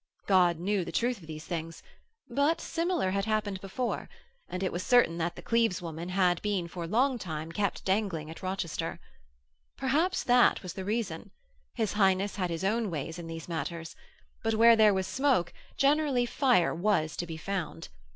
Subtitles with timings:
[0.25, 1.83] God knew the truth of these things:
[2.27, 4.09] but similar had happened before;
[4.49, 8.41] and it was certain that the Cleves woman had been for long kept dangling at
[8.41, 8.99] Rochester.
[9.77, 11.29] Perhaps that was the reason.
[11.75, 13.95] His Highness had his own ways in these matters:
[14.41, 17.89] but where there was smoke, generally fire was to be found.